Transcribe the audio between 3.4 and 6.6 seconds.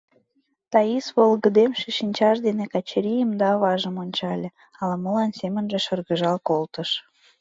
аважым ончале, ала-молан семынже шыргыжал